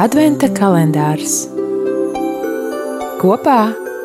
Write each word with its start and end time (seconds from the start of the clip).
Adventa 0.00 0.48
kalendārs 0.48 1.42
kopā 3.20 3.56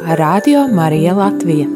ar 0.04 0.20
Radio 0.20 0.66
Mariju 0.68 1.14
Latviju. 1.16 1.68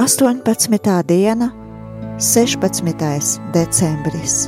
Astoņpadsmitā 0.00 0.96
diena, 1.04 1.50
16. 2.16 3.36
decembris. 3.52 4.38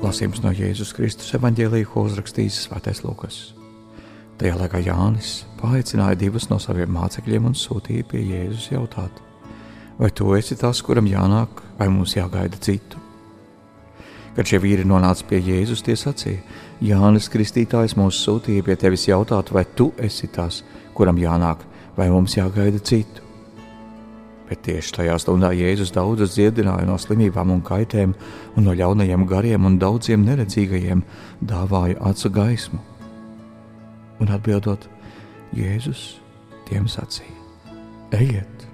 Lasījums 0.00 0.40
no 0.40 0.56
Jēzus 0.56 0.96
Kristus 0.96 1.36
evanģēlīja, 1.36 1.92
ko 1.92 2.08
uzrakstījis 2.08 2.64
Svētais 2.64 3.04
Lukas. 3.04 3.52
Tajā 4.40 4.56
laikā 4.56 4.80
Jānis 4.88 5.42
paaicināja 5.60 6.16
divus 6.24 6.48
no 6.48 6.56
saviem 6.56 6.96
mācekļiem 6.96 7.52
un 7.52 7.60
sūtīja 7.60 8.08
pie 8.08 8.24
Jēzus 8.24 8.72
jautāt, 8.72 9.24
vai 10.00 10.08
tu 10.08 10.32
esi 10.32 10.56
tas, 10.56 10.80
kuram 10.80 11.12
jānāk, 11.12 11.67
vai 11.78 11.88
mums 11.92 12.16
jāgaida 12.16 12.58
citu? 12.60 13.00
Kad 14.38 14.46
šie 14.46 14.60
vīri 14.62 14.84
nonāca 14.86 15.24
pie 15.26 15.40
Jēzus, 15.42 15.82
tie 15.82 15.96
sacīja: 15.98 16.42
Jānis 16.84 17.26
Kristītājs 17.32 17.96
mūs 17.98 18.20
sūtīja 18.22 18.62
pie 18.66 18.76
tevis 18.78 19.08
jautāt, 19.08 19.50
vai 19.50 19.64
tu 19.74 19.88
esi 19.98 20.28
tas, 20.30 20.60
kuram 20.94 21.18
jānāk, 21.18 21.64
vai 21.96 22.06
mums 22.12 22.36
jāgaida 22.38 22.78
citu. 22.78 23.24
Bet 24.48 24.62
tieši 24.64 24.94
tajā 25.00 25.16
stundā 25.20 25.50
Jēzus 25.52 25.90
daudzus 25.92 26.36
dziedināja 26.36 26.86
no 26.86 26.94
slimībām 27.02 27.50
un 27.52 27.64
kaitēm, 27.66 28.14
un 28.56 28.64
no 28.64 28.76
ļaunajiem 28.78 29.26
gariem 29.28 29.66
un 29.68 29.76
daudziem 29.82 30.22
neredzīgajiem 30.24 31.02
dāvāja 31.44 31.98
acu 32.08 32.30
gaismu. 32.38 32.80
Un 34.22 34.32
atbildot, 34.38 34.86
Jēzus 35.58 36.14
tiem 36.70 36.86
sacīja: 36.88 37.34
Ejiet 38.14 38.68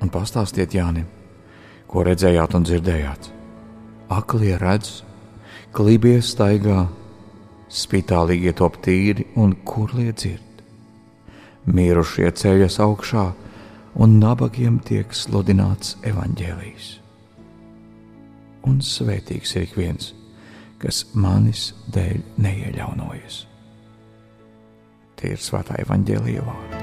un 0.00 0.10
pastāstiet 0.10 0.74
Jānim, 0.74 1.06
ko 1.90 2.04
redzējāt 2.06 2.54
un 2.54 2.66
dzirdējāt. 2.66 3.30
Aklie 4.14 4.56
redz, 4.60 5.00
klībie 5.74 6.18
staigā, 6.22 6.86
spitālīgie 7.70 8.54
top 8.58 8.78
tīri 8.84 9.26
un 9.38 9.54
kurlie 9.66 10.14
dzird. 10.14 10.64
Mirušie 11.70 12.30
ceļas 12.34 12.80
augšā, 12.82 13.26
un 14.00 14.18
nabagiem 14.22 14.78
tiek 14.86 15.14
sludināts 15.14 15.96
evaņģēlijs. 16.06 16.90
Un 18.70 18.80
svētīgs 18.84 19.56
ir 19.56 19.66
ik 19.66 19.78
viens, 19.78 20.12
kas 20.82 21.04
manis 21.14 21.70
dēļ 21.94 22.20
neieļaunojas. 22.44 23.42
Tie 25.20 25.34
ir 25.36 25.42
svētā 25.42 25.80
evaņģēlīja 25.84 26.46
vārdi. 26.46 26.79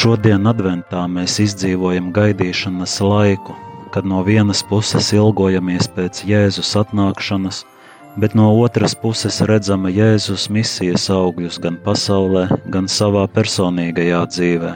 Šodien, 0.00 0.46
Adventā, 0.48 1.02
mēs 1.12 1.34
izdzīvojam 1.42 2.06
gaidīšanas 2.16 2.94
laiku, 3.04 3.52
kad 3.92 4.06
no 4.08 4.22
vienas 4.24 4.62
puses 4.64 5.10
ilgojamies 5.12 5.90
pēc 5.92 6.22
Jēzus 6.24 6.70
atnākšanas, 6.80 7.58
bet 8.22 8.32
no 8.38 8.46
otras 8.62 8.94
puses 9.02 9.42
redzam 9.50 9.84
Jēzus 9.92 10.46
misijas 10.56 11.04
augļus 11.12 11.58
gan 11.60 11.76
pasaulē, 11.84 12.46
gan 12.72 12.88
savā 12.88 13.26
personīgajā 13.34 14.22
dzīvē. 14.30 14.72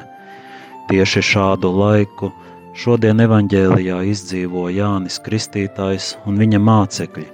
Tieši 0.91 1.25
šādu 1.31 1.73
laiku 1.79 2.29
šodien 2.77 3.25
evaņģēlijā 3.25 4.03
izdzīvo 4.13 4.67
Jānis 4.77 5.17
Kristītājs 5.25 6.19
un 6.29 6.37
viņa 6.45 6.61
mācekļi. 6.69 7.34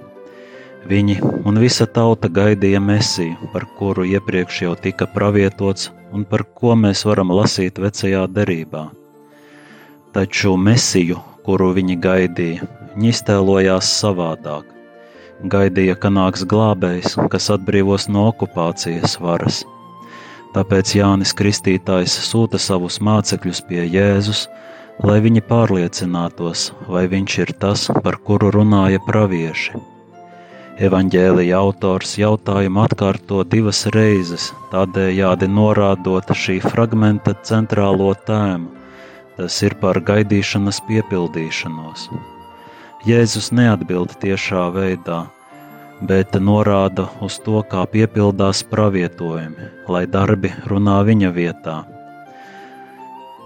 Viņi 0.89 1.19
un 1.45 1.59
visa 1.61 1.85
tauta 1.85 2.29
gaidīja 2.31 2.79
mesiju, 2.81 3.49
par 3.53 3.67
kuru 3.77 4.05
iepriekš 4.09 4.61
jau 4.63 4.71
tika 4.75 5.05
pravietots 5.05 5.91
un 6.11 6.25
par 6.25 6.43
ko 6.57 6.73
mēs 6.75 7.03
varam 7.05 7.29
lasīt 7.37 7.77
vecajā 7.79 8.23
derībā. 8.33 8.87
Taču 10.11 10.55
mesiju, 10.57 11.19
kuru 11.45 11.69
viņi 11.77 11.97
gaidīja, 12.01 12.69
viņi 12.95 13.11
iztēlojās 13.13 13.91
savādāk. 13.99 14.65
Gaidīja, 15.53 15.95
ka 16.01 16.09
nāks 16.13 16.43
glābējs, 16.49 17.15
kas 17.29 17.49
atbrīvos 17.53 18.09
no 18.09 18.27
okupācijas 18.31 19.19
varas. 19.21 19.61
Tāpēc 20.57 20.97
Jānis 20.97 21.31
Kristītājs 21.37 22.17
sūta 22.27 22.59
savus 22.59 22.99
mācekļus 23.01 23.63
pie 23.69 23.85
Jēzus, 23.85 24.47
lai 25.05 25.21
viņi 25.23 25.45
pārliecinātos, 25.45 26.71
vai 26.89 27.07
viņš 27.13 27.39
ir 27.45 27.55
tas, 27.63 27.87
par 28.03 28.19
kuru 28.25 28.51
runāja 28.57 29.01
pravieši. 29.07 29.90
Evanģēlija 30.81 31.59
autors 31.61 32.15
jautājumu 32.17 32.79
atkārto 32.81 33.43
divas 33.45 33.83
reizes, 33.93 34.47
tādējādi 34.71 35.45
norādot 35.45 36.33
šī 36.33 36.55
fragmenta 36.63 37.35
centrālo 37.45 38.07
tēmu. 38.25 38.71
Tas 39.37 39.59
ir 39.67 39.75
par 39.83 39.99
gaidīšanas 40.07 40.81
piepildīšanos. 40.87 42.07
Jēzus 43.05 43.51
neatbild 43.53 44.17
tiešā 44.25 44.65
veidā, 44.73 45.21
bet 46.01 46.41
norāda 46.49 47.05
uz 47.21 47.37
to, 47.45 47.61
kā 47.61 47.85
piepildās 47.93 48.65
pravietojumi, 48.73 49.71
lai 49.85 50.07
darbi 50.09 50.49
runā 50.65 51.01
viņa 51.05 51.35
vietā. 51.37 51.79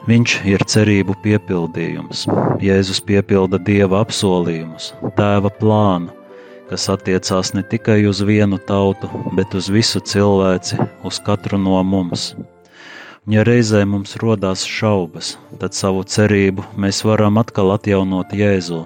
Viņš 0.08 0.42
ir 0.56 0.70
cerību 0.72 1.20
piepildījums. 1.26 2.30
Jēzus 2.64 3.04
piepilda 3.04 3.60
dieva 3.60 4.06
apsolījumus, 4.08 4.94
tēva 5.20 5.52
plānu 5.60 6.22
kas 6.70 6.88
attiecās 6.90 7.54
ne 7.54 7.64
tikai 7.64 8.02
uz 8.10 8.22
vienu 8.26 8.58
tautu, 8.58 9.10
bet 9.38 9.54
uz 9.58 9.70
visu 9.70 10.02
cilvēci, 10.02 10.80
uz 11.06 11.20
katru 11.26 11.60
no 11.62 11.82
mums. 11.84 12.34
Ja 13.30 13.42
reizē 13.46 13.82
mums 13.90 14.16
rodās 14.22 14.66
šaubas, 14.70 15.36
tad 15.62 15.74
savu 15.74 16.04
cerību 16.06 16.66
mēs 16.78 17.02
varam 17.06 17.40
atkal 17.42 17.74
atjaunot 17.74 18.34
Jēzu, 18.38 18.84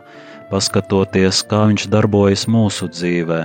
paskatoties, 0.52 1.44
kā 1.50 1.66
Viņš 1.72 1.88
darbojas 1.92 2.48
mūsu 2.48 2.88
dzīvē, 2.92 3.42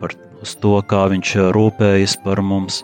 par 0.00 0.14
to, 0.62 0.76
kā 0.86 1.04
Viņš 1.10 1.34
rūpējas 1.56 2.16
par 2.24 2.42
mums, 2.46 2.82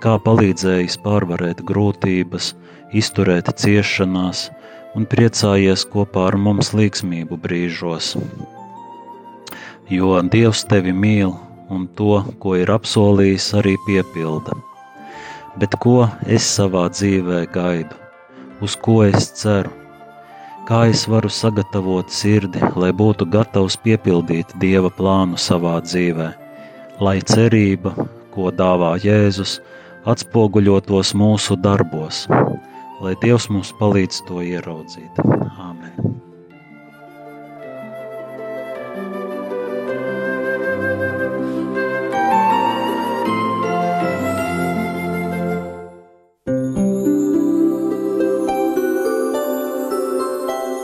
kā 0.00 0.16
palīdzējis 0.24 1.00
pārvarēt 1.04 1.64
grūtības, 1.68 2.54
izturēt 2.96 3.52
ciešanās 3.60 4.48
un 4.96 5.04
priecājies 5.08 5.84
kopā 5.92 6.30
ar 6.32 6.40
mums 6.40 6.72
līgsmību 6.72 7.36
brīžos 7.36 8.14
jo 9.90 10.18
Dievs 10.32 10.64
tevi 10.68 10.92
mīl 10.92 11.32
un 11.72 11.86
to, 11.96 12.22
ko 12.42 12.56
ir 12.60 12.70
apsolījis, 12.72 13.52
arī 13.60 13.76
piepilda. 13.86 14.56
Bet 15.58 15.74
ko 15.82 16.06
es 16.26 16.46
savā 16.56 16.86
dzīvē 16.92 17.42
gaidu, 17.52 17.96
uz 18.64 18.76
ko 18.84 19.02
es 19.06 19.30
ceru? 19.40 19.72
Kā 20.68 20.82
es 20.92 21.06
varu 21.08 21.30
sagatavot 21.32 22.12
sirdi, 22.12 22.60
lai 22.76 22.90
būtu 22.92 23.24
gatavs 23.32 23.78
piepildīt 23.84 24.52
Dieva 24.60 24.90
plānu 24.92 25.40
savā 25.40 25.78
dzīvē, 25.80 26.28
lai 27.00 27.16
cerība, 27.32 27.94
ko 28.34 28.52
dāvā 28.52 28.92
Jēzus, 29.00 29.56
atspoguļotos 30.08 31.14
mūsu 31.16 31.56
darbos, 31.64 32.26
lai 33.00 33.16
Dievs 33.24 33.48
mums 33.48 33.72
palīdz 33.80 34.22
to 34.28 34.44
ieraudzīt. 34.44 35.24
Āmen! 35.56 36.17